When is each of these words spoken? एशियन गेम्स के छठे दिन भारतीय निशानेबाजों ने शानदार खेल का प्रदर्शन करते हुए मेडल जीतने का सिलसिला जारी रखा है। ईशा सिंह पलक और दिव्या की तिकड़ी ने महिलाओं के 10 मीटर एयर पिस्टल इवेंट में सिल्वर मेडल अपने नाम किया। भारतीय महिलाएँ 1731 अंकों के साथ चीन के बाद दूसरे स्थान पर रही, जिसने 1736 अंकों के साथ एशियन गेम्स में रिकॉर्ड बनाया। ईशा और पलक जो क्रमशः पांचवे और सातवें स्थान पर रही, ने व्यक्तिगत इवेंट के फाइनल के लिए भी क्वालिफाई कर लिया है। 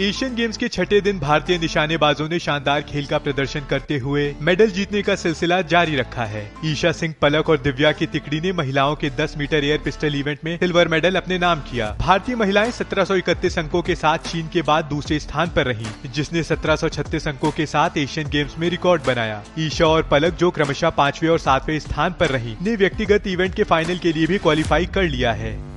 एशियन 0.00 0.34
गेम्स 0.34 0.56
के 0.56 0.68
छठे 0.68 1.00
दिन 1.00 1.18
भारतीय 1.18 1.58
निशानेबाजों 1.58 2.28
ने 2.28 2.38
शानदार 2.38 2.82
खेल 2.82 3.06
का 3.06 3.18
प्रदर्शन 3.18 3.60
करते 3.60 3.98
हुए 3.98 4.34
मेडल 4.42 4.70
जीतने 4.70 5.02
का 5.02 5.14
सिलसिला 5.16 5.60
जारी 5.62 5.96
रखा 5.96 6.24
है। 6.24 6.52
ईशा 6.64 6.92
सिंह 6.92 7.14
पलक 7.22 7.48
और 7.50 7.58
दिव्या 7.58 7.92
की 7.92 8.06
तिकड़ी 8.06 8.40
ने 8.40 8.52
महिलाओं 8.52 8.94
के 8.96 9.10
10 9.10 9.34
मीटर 9.38 9.64
एयर 9.64 9.78
पिस्टल 9.78 10.14
इवेंट 10.14 10.38
में 10.44 10.56
सिल्वर 10.56 10.88
मेडल 10.88 11.16
अपने 11.16 11.38
नाम 11.38 11.60
किया। 11.60 11.96
भारतीय 12.00 12.36
महिलाएँ 12.36 12.70
1731 12.70 13.58
अंकों 13.58 13.82
के 13.82 13.94
साथ 13.94 14.18
चीन 14.18 14.48
के 14.48 14.62
बाद 14.62 14.84
दूसरे 14.84 15.18
स्थान 15.18 15.48
पर 15.48 15.66
रही, 15.66 15.86
जिसने 16.14 16.42
1736 16.42 17.28
अंकों 17.28 17.50
के 17.50 17.66
साथ 17.66 17.98
एशियन 17.98 18.28
गेम्स 18.28 18.58
में 18.58 18.70
रिकॉर्ड 18.70 19.02
बनाया। 19.02 19.42
ईशा 19.58 19.86
और 19.86 20.02
पलक 20.02 20.34
जो 20.34 20.50
क्रमशः 20.50 20.90
पांचवे 20.90 21.28
और 21.28 21.38
सातवें 21.38 21.78
स्थान 21.78 22.14
पर 22.20 22.26
रही, 22.26 22.56
ने 22.62 22.76
व्यक्तिगत 22.76 23.26
इवेंट 23.26 23.54
के 23.54 23.64
फाइनल 23.64 23.98
के 23.98 24.12
लिए 24.12 24.26
भी 24.26 24.38
क्वालिफाई 24.38 24.86
कर 24.86 25.02
लिया 25.02 25.32
है। 25.32 25.67